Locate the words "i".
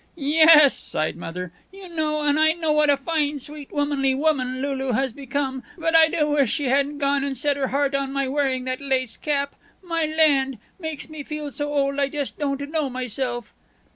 2.39-2.53, 5.95-6.07, 11.99-12.07